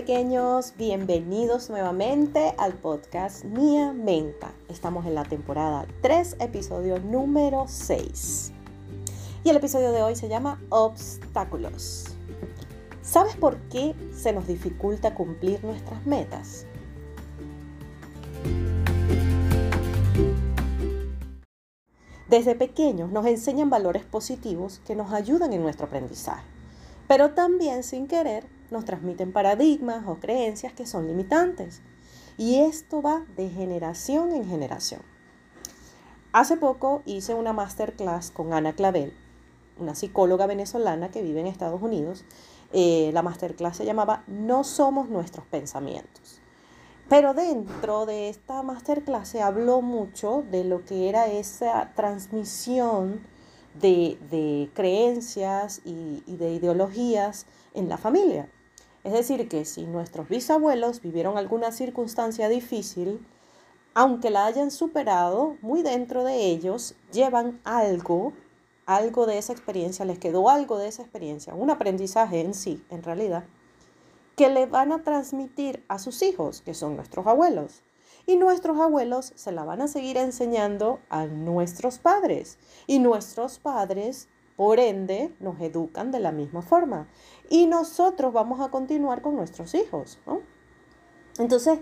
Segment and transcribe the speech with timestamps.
[0.00, 4.50] Pequeños, bienvenidos nuevamente al podcast Mía Menta.
[4.70, 8.50] Estamos en la temporada 3, episodio número 6.
[9.44, 12.16] Y el episodio de hoy se llama Obstáculos.
[13.02, 16.64] ¿Sabes por qué se nos dificulta cumplir nuestras metas?
[22.26, 26.46] Desde pequeños nos enseñan valores positivos que nos ayudan en nuestro aprendizaje,
[27.06, 31.82] pero también sin querer nos transmiten paradigmas o creencias que son limitantes.
[32.36, 35.02] Y esto va de generación en generación.
[36.32, 39.12] Hace poco hice una masterclass con Ana Clavel,
[39.78, 42.24] una psicóloga venezolana que vive en Estados Unidos.
[42.72, 46.40] Eh, la masterclass se llamaba No somos nuestros pensamientos.
[47.08, 53.20] Pero dentro de esta masterclass se habló mucho de lo que era esa transmisión
[53.74, 58.48] de, creencias y de ideologías en la familia.
[59.02, 63.26] Es decir, que si nuestros bisabuelos vivieron alguna circunstancia difícil,
[63.94, 68.32] aunque la hayan superado, muy dentro de ellos llevan algo,
[68.86, 73.02] algo de esa experiencia, les quedó algo de esa experiencia, un aprendizaje en sí, en
[73.02, 73.44] realidad,
[74.36, 77.82] que le van a transmitir a sus hijos, que son nuestros abuelos.
[78.26, 82.58] Y nuestros abuelos se la van a seguir enseñando a nuestros padres.
[82.86, 84.28] Y nuestros padres
[84.60, 87.08] por ende, nos educan de la misma forma.
[87.48, 90.18] Y nosotros vamos a continuar con nuestros hijos.
[91.38, 91.78] Entonces,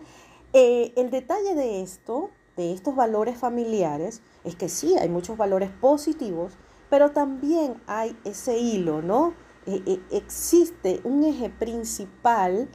[0.52, 5.70] eh, el detalle de esto, de estos valores familiares, es que sí, hay muchos valores
[5.70, 6.52] positivos,
[6.88, 9.34] pero también hay ese hilo, ¿no?
[9.66, 12.70] Eh, eh, existe un eje principal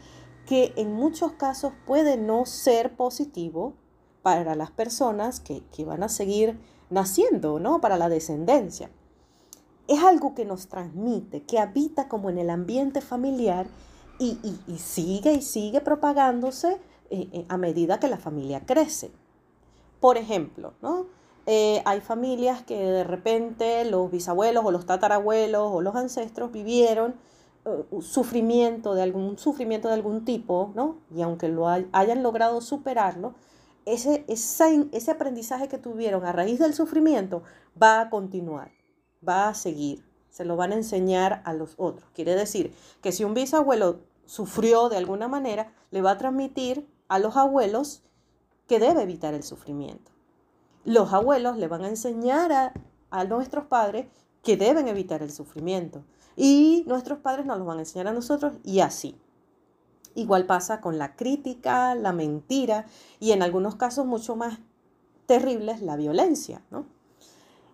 [0.45, 3.73] que en muchos casos puede no ser positivo
[4.21, 6.59] para las personas que, que van a seguir
[6.89, 7.79] naciendo, ¿no?
[7.79, 8.89] Para la descendencia
[9.87, 13.67] es algo que nos transmite, que habita como en el ambiente familiar
[14.19, 14.37] y,
[14.77, 16.79] sigue y sigue propagándose
[17.09, 19.11] eh, eh, a medida que la familia crece.
[19.99, 21.07] Por ejemplo, ¿no?
[21.45, 27.15] Eh, hay familias que de repente los bisabuelos o los tatarabuelos o los ancestros vivieron
[28.01, 30.97] sufrimiento de algún sufrimiento de algún tipo, ¿no?
[31.15, 33.35] Y aunque lo hayan logrado superarlo,
[33.85, 37.41] ese, ese aprendizaje que tuvieron a raíz del sufrimiento
[37.81, 38.71] va a continuar
[39.27, 42.09] va a seguir, se lo van a enseñar a los otros.
[42.13, 47.19] Quiere decir que si un bisabuelo sufrió de alguna manera, le va a transmitir a
[47.19, 48.03] los abuelos
[48.67, 50.11] que debe evitar el sufrimiento.
[50.85, 52.73] Los abuelos le van a enseñar
[53.11, 54.07] a, nuestros padres
[54.41, 56.03] que deben evitar el sufrimiento.
[56.35, 59.15] Y nuestros padres nos lo van a enseñar a nosotros y así.
[60.15, 62.85] Igual pasa con la crítica, la mentira
[63.19, 64.59] y en algunos casos mucho más
[65.25, 66.85] terribles la violencia, ¿no?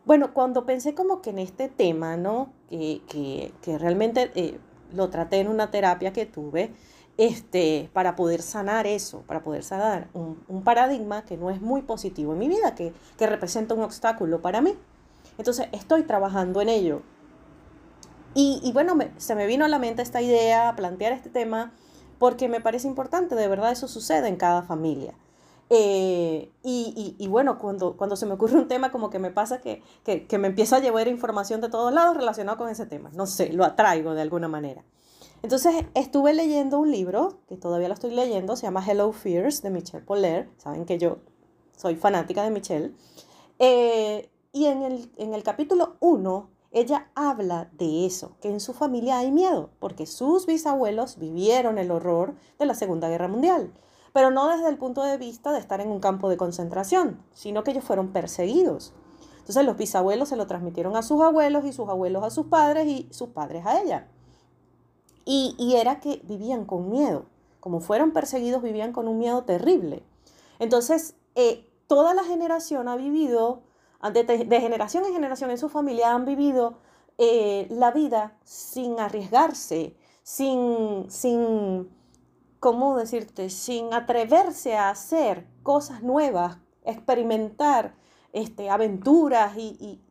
[0.06, 2.52] Bueno, cuando pensé como que en este tema, ¿no?
[2.70, 4.60] Que, que, realmente eh,
[4.94, 6.74] lo traté en una terapia que tuve,
[7.18, 12.34] este, para poder sanar eso, para poder sanar un, paradigma que no es muy positivo
[12.34, 14.76] en mi vida, que, que representa un obstáculo para mí.
[15.38, 17.02] Entonces, estoy trabajando en ello.
[18.34, 21.74] Y, y bueno, se me vino a la mente esta idea, plantear este tema,
[22.20, 25.14] porque me parece importante, de verdad eso sucede en cada familia.
[25.72, 29.84] Eh, y, bueno, cuando, cuando se me ocurre un tema, como que me pasa que,
[30.04, 33.12] que, me empieza a llevar información de todos lados relacionado con ese tema.
[33.14, 34.84] No sé, lo atraigo de alguna manera.
[35.44, 39.70] Entonces estuve leyendo un libro, que todavía lo estoy leyendo, se llama Hello Fears de
[39.70, 40.50] Michelle Poller.
[40.58, 41.20] Saben que yo
[41.78, 42.94] soy fanática de Michelle.
[43.60, 48.74] Eh, y en el, en el capítulo 1, ella habla de eso, que en su
[48.74, 53.72] familia hay miedo, porque sus bisabuelos vivieron el horror de la Segunda Guerra Mundial
[54.14, 57.64] pero no desde el punto de vista de estar en un campo de concentración, sino
[57.64, 58.94] que ellos fueron perseguidos.
[59.40, 62.88] Entonces los bisabuelos se lo transmitieron a sus abuelos y sus abuelos a sus padres
[62.88, 64.08] y sus padres a ella.
[65.26, 67.26] Y, era que vivían con miedo.
[67.60, 70.02] Como fueron perseguidos, vivían con un miedo terrible.
[70.58, 73.62] Entonces, eh, toda la generación ha vivido,
[74.12, 76.78] de, de, generación en generación en su familia, han vivido
[77.20, 81.90] eh, la vida sin arriesgarse, sin, sin
[82.60, 83.50] ¿cómo decirte?
[83.50, 87.96] Sin atreverse a hacer cosas nuevas, experimentar
[88.34, 90.02] este, aventuras y,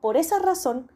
[0.00, 0.90] por esa razón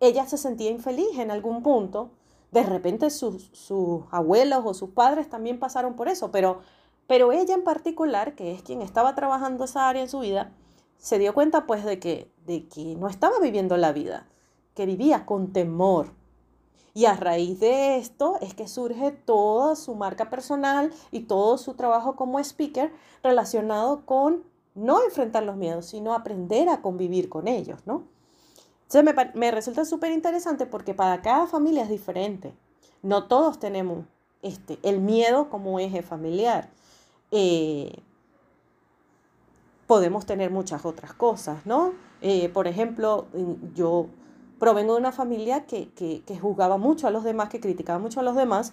[0.00, 2.10] ella se sentía infeliz en algún punto.
[2.50, 6.60] De repente sus, sus, abuelos o sus padres también pasaron por eso, pero
[7.06, 10.52] Pero ella en particular, que es quien estaba trabajando esa área en su vida,
[10.98, 14.28] se dio cuenta pues de que, de que no estaba viviendo la vida,
[14.74, 16.14] que vivía con temor.
[16.94, 21.74] Y a raíz de esto es que surge toda su marca personal y todo su
[21.74, 22.92] trabajo como speaker
[23.22, 24.42] relacionado con
[24.74, 28.04] no enfrentar los miedos, sino aprender a convivir con ellos, ¿no?
[28.82, 32.54] Entonces me, me resulta súper interesante porque para cada familia es diferente.
[33.02, 34.04] No todos tenemos
[34.42, 36.68] este, el miedo como eje familiar.
[37.30, 37.92] Eh,
[39.86, 41.92] podemos tener muchas otras cosas, ¿no?
[42.20, 43.26] Eh, por ejemplo,
[43.74, 44.06] yo
[44.62, 48.20] provengo de una familia que, que, que juzgaba mucho a los demás, que criticaba mucho
[48.20, 48.72] a los demás,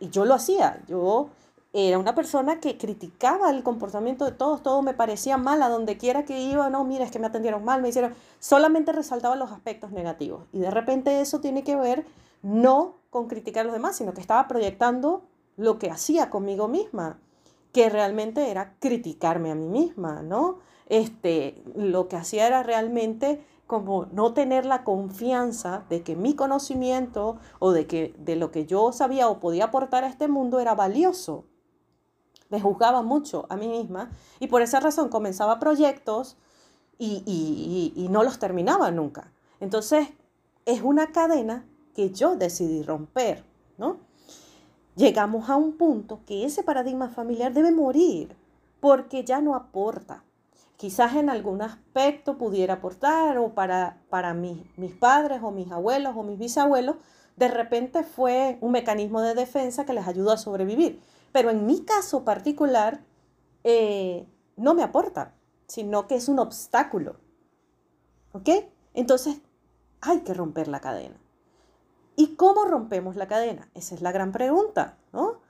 [0.00, 0.80] y yo lo hacía.
[0.88, 1.28] Yo
[1.74, 5.98] era una persona que criticaba el comportamiento de todos, todo me parecía mal a donde
[5.98, 9.52] quiera que iba, no, mira, es que me atendieron mal, me hicieron, solamente resaltaba los
[9.52, 10.44] aspectos negativos.
[10.54, 12.06] Y de repente eso tiene que ver
[12.40, 15.20] no con criticar a los demás, sino que estaba proyectando
[15.58, 17.18] lo que hacía conmigo misma,
[17.74, 20.60] que realmente era criticarme a mí misma, ¿no?
[20.88, 27.38] Este, lo que hacía era realmente como no tener la confianza de que mi conocimiento
[27.58, 30.74] o de que de lo que yo sabía o podía aportar a este mundo era
[30.74, 31.44] valioso
[32.48, 34.10] me juzgaba mucho a mí misma
[34.40, 36.36] y por esa razón comenzaba proyectos
[36.98, 39.32] y, no los terminaba nunca.
[39.60, 40.08] Entonces,
[40.64, 43.44] es una cadena que yo decidí romper,
[43.76, 43.98] ¿no?
[44.94, 48.34] Llegamos a un punto que ese paradigma familiar debe morir
[48.80, 50.24] porque ya no aporta.
[50.76, 56.22] Quizás en algún aspecto pudiera aportar o para, para mis padres o mis abuelos o
[56.22, 56.96] mis bisabuelos,
[57.36, 61.00] de repente fue un mecanismo de defensa que les ayudó a sobrevivir
[61.36, 63.04] pero en mi caso particular
[63.62, 64.26] eh,
[64.56, 65.34] no me aporta,
[65.66, 67.20] sino que es un obstáculo.
[68.32, 68.48] ¿Ok?
[68.94, 69.42] Entonces
[70.00, 71.20] hay que romper la cadena.
[72.16, 73.68] ¿Y cómo rompemos la cadena?
[73.74, 75.42] Esa es la gran pregunta, ¿no?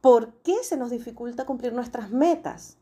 [0.00, 2.78] ¿Por qué se nos dificulta cumplir nuestras metas?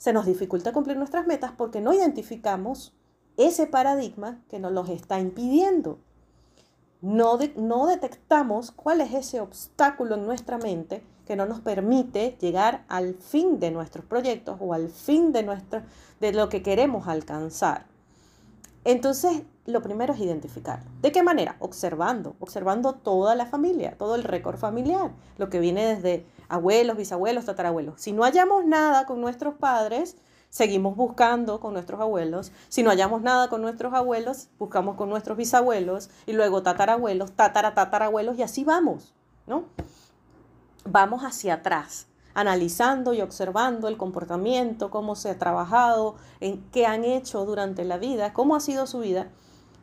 [0.00, 2.94] Se nos dificulta cumplir nuestras metas porque no identificamos
[3.36, 5.98] ese paradigma que nos los está impidiendo.
[7.02, 12.86] No, no detectamos cuál es ese obstáculo en nuestra mente que no nos permite llegar
[12.88, 15.82] al fin de nuestros proyectos o al fin de, nuestro,
[16.18, 17.84] de lo que queremos alcanzar.
[18.84, 20.82] Entonces, lo primero es identificar.
[21.02, 21.56] ¿De qué manera?
[21.58, 27.44] Observando, observando toda la familia, todo el récord familiar, lo que viene desde abuelos, bisabuelos,
[27.44, 28.00] tatarabuelos.
[28.00, 30.16] Si no hallamos nada con nuestros padres,
[30.48, 32.52] seguimos buscando con nuestros abuelos.
[32.68, 37.74] Si no hallamos nada con nuestros abuelos, buscamos con nuestros bisabuelos y luego tatarabuelos, tatara,
[37.74, 39.14] tatarabuelos y así vamos,
[39.46, 39.64] ¿no?
[40.84, 47.04] vamos hacia atrás, analizando y observando el comportamiento, cómo se ha trabajado, en qué han
[47.04, 49.30] hecho durante la vida, cómo ha sido su vida.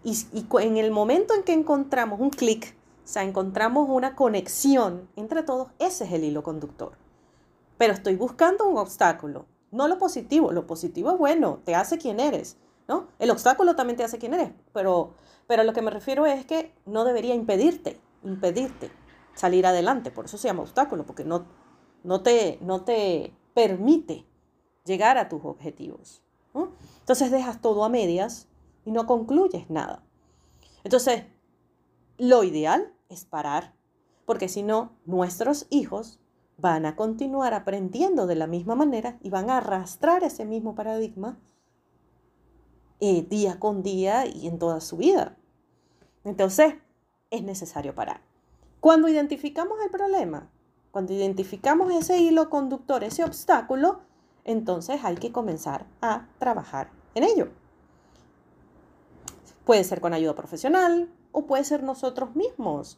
[0.03, 0.15] Y,
[0.59, 5.69] en el momento en que encontramos un clic, o sea, encontramos una conexión entre todos,
[5.79, 6.94] ese es el hilo conductor.
[7.77, 10.51] Pero estoy buscando un obstáculo, no lo positivo.
[10.51, 12.57] Lo positivo es bueno, te hace quien eres,
[12.88, 13.07] ¿no?
[13.19, 15.11] El obstáculo también te hace quien eres, pero,
[15.47, 18.91] pero lo que me refiero es que no debería impedirte, impedirte
[19.35, 20.11] salir adelante.
[20.11, 21.45] Por eso se llama obstáculo, porque no,
[22.03, 24.25] no, te, no te permite
[24.85, 26.23] llegar a tus objetivos.
[26.99, 28.47] Entonces dejas todo a medias
[28.85, 30.03] y no concluyes nada.
[30.83, 31.25] Entonces,
[32.17, 33.73] lo ideal es parar,
[34.25, 36.19] porque si no, nuestros hijos
[36.57, 41.37] van a continuar aprendiendo de la misma manera y van a arrastrar ese mismo paradigma
[42.99, 45.37] eh, día con día y en toda su vida.
[46.23, 46.75] Entonces,
[47.30, 48.21] es necesario parar.
[48.80, 50.49] Cuando identificamos el problema,
[50.91, 53.99] cuando identificamos ese hilo conductor, ese obstáculo,
[54.44, 57.49] entonces hay que comenzar a trabajar en ello.
[59.65, 62.97] Puede ser con ayuda profesional o puede ser nosotros mismos.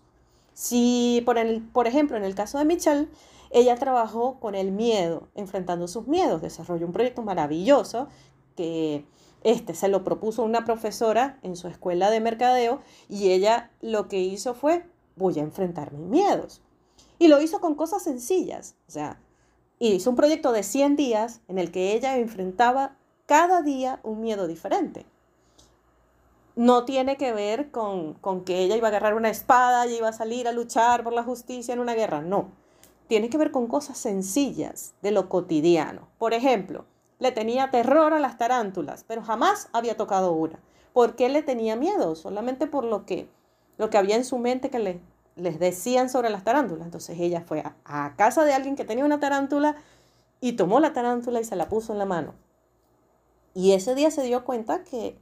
[0.54, 3.10] Si, por, el, por ejemplo, en el caso de Michelle,
[3.50, 8.08] ella trabajó con el miedo, enfrentando sus miedos, desarrolló un proyecto maravilloso
[8.56, 9.06] que
[9.44, 14.20] este se lo propuso una profesora en su escuela de mercadeo y ella lo que
[14.20, 16.62] hizo fue voy a enfrentar mis miedos.
[17.20, 19.20] Y lo hizo con cosas sencillas, o sea,
[19.78, 22.96] hizo un proyecto de 100 días en el que ella enfrentaba
[23.26, 25.06] cada día un miedo diferente.
[26.56, 30.10] No tiene que ver con, con que ella iba a agarrar una espada y iba
[30.10, 32.52] a salir a luchar por la justicia en una guerra, no.
[33.08, 36.08] Tiene que ver con cosas sencillas de lo cotidiano.
[36.18, 36.86] Por ejemplo,
[37.20, 40.60] le tenía terror a las tarántulas, pero jamás había tocado una.
[40.94, 42.16] ¿Por qué le tenía miedo?
[42.16, 43.28] Solamente por lo que
[43.80, 45.00] lo que había en su mente que le,
[45.40, 46.86] les decían sobre las tarántulas.
[46.86, 49.76] Entonces ella fue a, casa de alguien que tenía una tarántula
[50.42, 52.34] y tomó la tarántula y se la puso en la mano.
[53.54, 55.18] Y ese día se dio cuenta que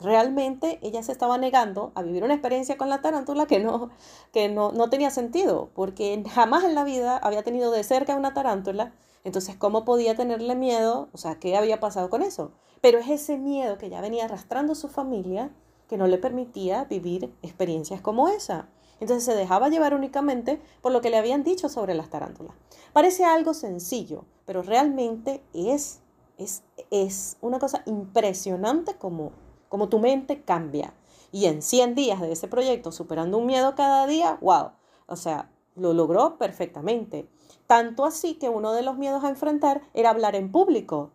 [0.00, 3.90] realmente ella se estaba negando a vivir una experiencia con la tarántula que no,
[4.32, 8.34] que no, no tenía sentido, porque jamás en la vida había tenido de cerca una
[8.34, 11.08] tarántula, entonces ¿cómo podía tenerle miedo?
[11.12, 12.52] O sea, ¿qué había pasado con eso?
[12.80, 15.50] Pero es ese miedo que ya venía arrastrando su familia
[15.88, 18.68] que no le permitía vivir experiencias como esa.
[19.04, 22.54] Entonces se dejaba llevar únicamente por lo que le habían dicho sobre las tarántulas.
[22.94, 26.00] Parece algo sencillo, pero realmente es,
[26.38, 29.32] es, es una cosa impresionante como,
[29.68, 30.94] como tu mente cambia.
[31.32, 34.70] Y en 100 días de ese proyecto, superando un miedo cada día, wow,
[35.06, 37.28] o sea, lo logró perfectamente.
[37.66, 41.10] Tanto así que uno de los miedos a enfrentar era hablar en público.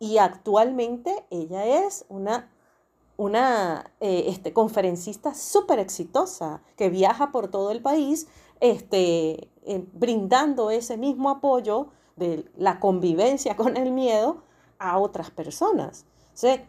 [0.00, 2.50] Y actualmente ella es una
[3.18, 8.28] una eh, este, conferencista súper exitosa que viaja por todo el país
[8.60, 14.44] este, eh, brindando ese mismo apoyo de la convivencia con el miedo
[14.78, 16.06] a otras personas.
[16.32, 16.64] Se,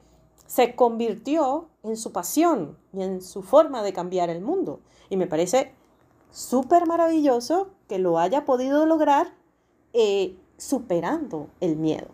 [0.47, 4.79] se convirtió en su pasión y en su forma de cambiar el mundo.
[5.09, 5.75] Y me parece
[6.31, 9.35] súper maravilloso que lo haya podido lograr
[9.93, 12.07] eh, superando el miedo.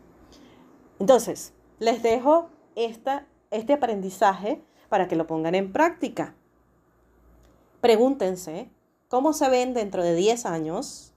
[0.99, 6.35] Entonces, les dejo esta este aprendizaje para que lo pongan en práctica.
[7.81, 8.69] Pregúntense
[9.07, 11.13] cómo se ven dentro de 10 años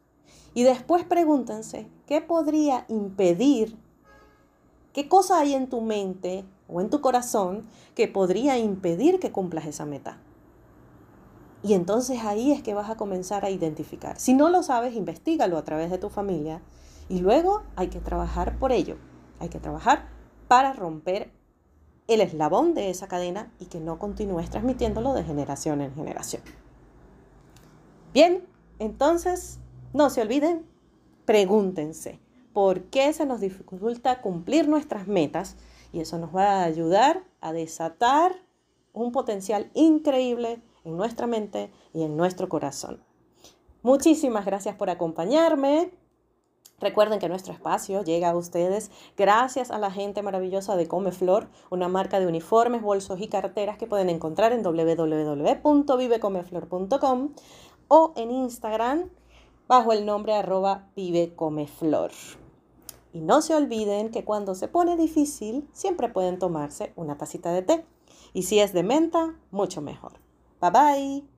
[0.54, 3.76] y después pregúntense qué podría impedir,
[4.92, 9.66] qué cosa hay en tu mente o en tu corazón que podría impedir que cumplas
[9.66, 10.18] esa meta.
[11.62, 14.18] Y entonces ahí es que vas a comenzar a identificar.
[14.18, 16.62] Si no lo sabes, investigalo a través de tu familia
[17.08, 18.96] y luego hay que trabajar por ello.
[19.40, 20.08] Hay que trabajar
[20.46, 21.30] para romper
[22.08, 26.42] el eslabón de esa cadena y que no continúes transmitiéndolo de generación en generación.
[28.12, 28.44] Bien,
[28.78, 29.60] entonces
[29.92, 30.66] no se olviden,
[31.26, 32.18] pregúntense
[32.52, 35.56] por qué se nos dificulta cumplir nuestras metas
[35.92, 38.34] y eso nos va a ayudar a desatar
[38.92, 43.02] un potencial increíble en nuestra mente y en nuestro corazón.
[43.82, 45.90] Muchísimas gracias por acompañarme.
[46.80, 51.88] Recuerden que nuestro espacio llega a ustedes gracias a la gente maravillosa de Comeflor, una
[51.88, 57.30] marca de uniformes, bolsos y carteras que pueden encontrar en www.vivecomeflor.com
[57.88, 59.10] o en Instagram
[59.66, 62.12] bajo el nombre arroba vivecomeflor.
[63.12, 67.62] Y no se olviden que cuando se pone difícil siempre pueden tomarse una tacita de
[67.62, 67.84] té.
[68.32, 70.12] Y si es de menta, mucho mejor.
[70.60, 71.37] Bye bye.